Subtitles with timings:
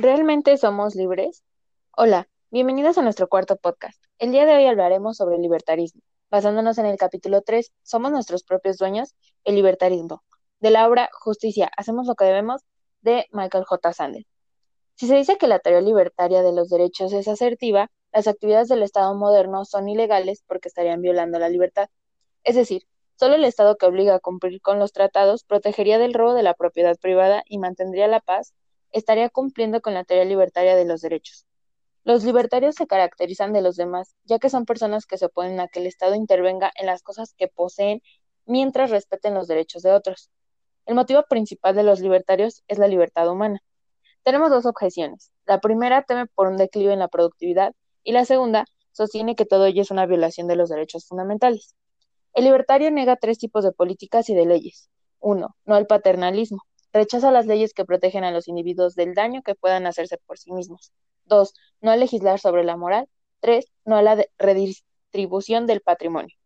[0.00, 1.42] ¿Realmente somos libres?
[1.96, 4.00] Hola, bienvenidos a nuestro cuarto podcast.
[4.20, 8.44] El día de hoy hablaremos sobre el libertarismo, basándonos en el capítulo 3, Somos nuestros
[8.44, 10.22] propios dueños, el libertarismo,
[10.60, 12.62] de la obra Justicia, hacemos lo que debemos,
[13.00, 13.92] de Michael J.
[13.92, 14.24] Sandel.
[14.94, 18.84] Si se dice que la teoría libertaria de los derechos es asertiva, las actividades del
[18.84, 21.88] Estado moderno son ilegales porque estarían violando la libertad.
[22.44, 22.84] Es decir,
[23.16, 26.54] solo el Estado que obliga a cumplir con los tratados protegería del robo de la
[26.54, 28.54] propiedad privada y mantendría la paz
[28.92, 31.46] estaría cumpliendo con la teoría libertaria de los derechos.
[32.04, 35.68] Los libertarios se caracterizan de los demás, ya que son personas que se oponen a
[35.68, 38.00] que el Estado intervenga en las cosas que poseen
[38.46, 40.30] mientras respeten los derechos de otros.
[40.86, 43.60] El motivo principal de los libertarios es la libertad humana.
[44.22, 45.32] Tenemos dos objeciones.
[45.44, 49.66] La primera teme por un declive en la productividad y la segunda sostiene que todo
[49.66, 51.76] ello es una violación de los derechos fundamentales.
[52.32, 54.90] El libertario nega tres tipos de políticas y de leyes.
[55.20, 56.62] Uno, no al paternalismo.
[56.98, 60.50] Rechaza las leyes que protegen a los individuos del daño que puedan hacerse por sí
[60.50, 60.90] mismos.
[61.26, 61.54] 2.
[61.80, 63.08] No a legislar sobre la moral.
[63.38, 63.66] 3.
[63.84, 66.36] No a la redistribución del patrimonio.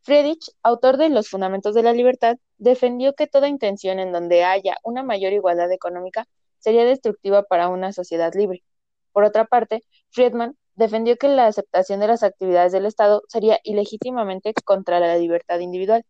[0.00, 4.78] Friedrich, autor de Los Fundamentos de la Libertad, defendió que toda intención en donde haya
[4.84, 6.24] una mayor igualdad económica
[6.60, 8.64] sería destructiva para una sociedad libre.
[9.12, 14.54] Por otra parte, Friedman defendió que la aceptación de las actividades del Estado sería ilegítimamente
[14.64, 16.06] contra la libertad individual.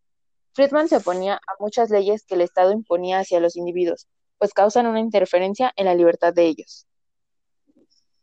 [0.55, 4.87] Friedman se oponía a muchas leyes que el Estado imponía hacia los individuos, pues causan
[4.87, 6.87] una interferencia en la libertad de ellos.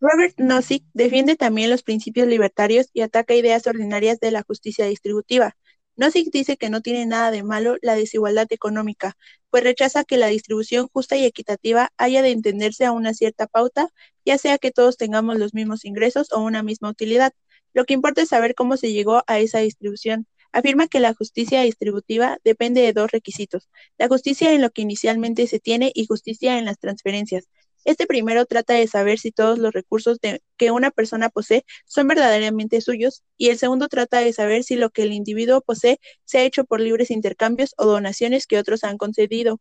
[0.01, 5.57] Robert Nozick defiende también los principios libertarios y ataca ideas ordinarias de la justicia distributiva.
[5.95, 9.15] Nozick dice que no tiene nada de malo la desigualdad económica,
[9.51, 13.91] pues rechaza que la distribución justa y equitativa haya de entenderse a una cierta pauta,
[14.25, 17.35] ya sea que todos tengamos los mismos ingresos o una misma utilidad.
[17.75, 21.63] Lo que importa es saber cómo se llegó a esa distribución afirma que la justicia
[21.63, 26.59] distributiva depende de dos requisitos, la justicia en lo que inicialmente se tiene y justicia
[26.59, 27.49] en las transferencias.
[27.85, 30.19] Este primero trata de saber si todos los recursos
[30.57, 34.91] que una persona posee son verdaderamente suyos y el segundo trata de saber si lo
[34.91, 38.99] que el individuo posee se ha hecho por libres intercambios o donaciones que otros han
[38.99, 39.61] concedido.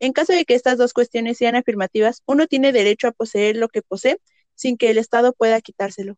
[0.00, 3.68] En caso de que estas dos cuestiones sean afirmativas, uno tiene derecho a poseer lo
[3.68, 4.18] que posee
[4.56, 6.16] sin que el Estado pueda quitárselo.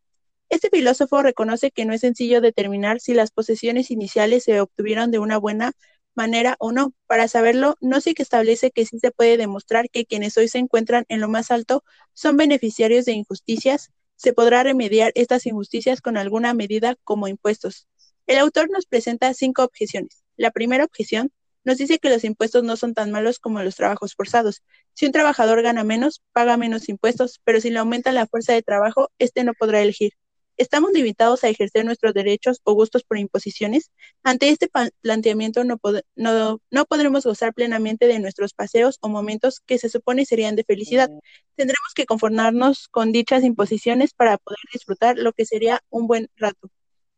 [0.53, 5.17] Este filósofo reconoce que no es sencillo determinar si las posesiones iniciales se obtuvieron de
[5.17, 5.71] una buena
[6.13, 6.93] manera o no.
[7.07, 10.59] Para saberlo, no sé que establece que sí se puede demostrar que quienes hoy se
[10.59, 11.83] encuentran en lo más alto
[12.13, 13.89] son beneficiarios de injusticias.
[14.15, 17.87] Se podrá remediar estas injusticias con alguna medida como impuestos.
[18.27, 20.23] El autor nos presenta cinco objeciones.
[20.37, 21.31] La primera objeción
[21.63, 24.61] nos dice que los impuestos no son tan malos como los trabajos forzados.
[24.93, 28.61] Si un trabajador gana menos, paga menos impuestos, pero si le aumenta la fuerza de
[28.61, 30.13] trabajo, éste no podrá elegir.
[30.57, 33.91] ¿Estamos limitados a ejercer nuestros derechos o gustos por imposiciones?
[34.23, 34.69] Ante este
[35.01, 35.79] planteamiento no,
[36.15, 41.09] no, podremos gozar plenamente de nuestros paseos o momentos que se supone serían de felicidad.
[41.55, 46.69] Tendremos que conformarnos con dichas imposiciones para poder disfrutar lo que sería un buen rato.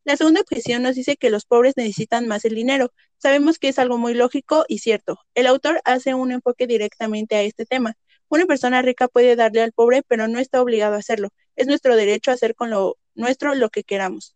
[0.05, 2.91] La segunda objeción nos dice que los pobres necesitan más el dinero.
[3.17, 5.19] Sabemos que es algo muy lógico y cierto.
[5.33, 7.95] El autor hace un enfoque directamente a este tema.
[8.29, 11.29] Una persona rica puede darle al pobre, pero no está obligado a hacerlo.
[11.55, 14.35] Es nuestro derecho a hacer con lo nuestro lo que queramos.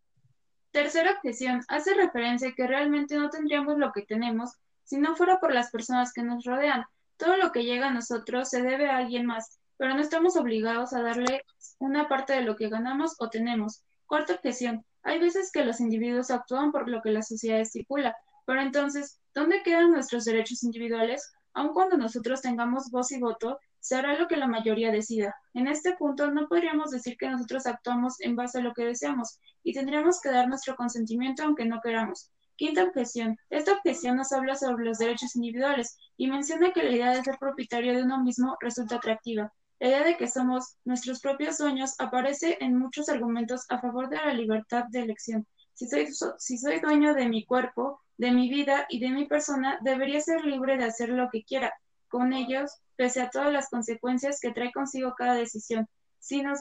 [0.72, 1.63] Tercera objeción.
[1.67, 4.51] Hace referencia a que realmente no tendríamos lo que tenemos
[4.84, 6.84] si no fuera por las personas que nos rodean.
[7.17, 10.94] Todo lo que llega a nosotros se debe a alguien más, pero no estamos obligados
[10.94, 11.44] a darle
[11.79, 13.84] una parte de lo que ganamos o tenemos.
[14.06, 14.85] Cuarta objeción.
[15.03, 18.16] Hay veces que los individuos actúan por lo que la sociedad estipula,
[18.46, 21.31] pero entonces, ¿dónde quedan nuestros derechos individuales?
[21.53, 25.35] Aun cuando nosotros tengamos voz y voto, se hará lo que la mayoría decida.
[25.53, 29.40] En este punto no podríamos decir que nosotros actuamos en base a lo que deseamos
[29.63, 32.29] y tendríamos que dar nuestro consentimiento aunque no queramos.
[32.56, 33.38] Quinta objeción.
[33.50, 37.38] Esta objeción nos habla sobre los derechos individuales y menciona que la idea de ser
[37.40, 39.53] propietario de uno mismo resulta atractiva.
[39.79, 44.17] La idea de que somos nuestros propios dueños aparece en muchos argumentos a favor de
[44.17, 45.47] la libertad de elección.
[45.73, 49.79] Si soy, si soy dueño de mi cuerpo, de mi vida y de mi persona,
[49.81, 51.73] debería ser libre de hacer lo que quiera
[52.09, 55.87] con ellos pese a todas las consecuencias que trae consigo cada decisión.
[56.19, 56.59] Si nos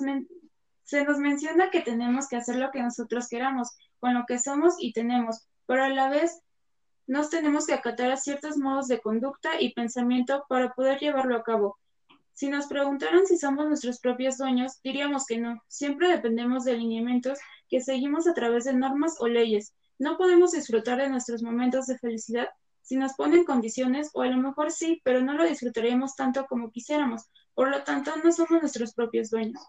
[0.85, 4.77] se nos menciona que tenemos que hacer lo que nosotros queramos, con lo que somos
[4.79, 6.41] y tenemos, pero a la vez
[7.09, 11.43] nos tenemos que acatar a ciertos modos de conducta y pensamiento para poder llevarlo a
[11.43, 11.77] cabo.
[12.35, 15.61] Si nos preguntaran si somos nuestros propios dueños, diríamos que no.
[15.67, 19.75] Siempre dependemos de lineamientos que seguimos a través de normas o leyes.
[19.99, 22.49] No podemos disfrutar de nuestros momentos de felicidad
[22.83, 26.71] si nos ponen condiciones, o a lo mejor sí, pero no lo disfrutaremos tanto como
[26.71, 27.31] quisiéramos.
[27.55, 29.61] Por lo tanto, no somos nuestros propios dueños.